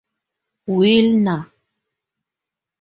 Willner. 0.75 1.39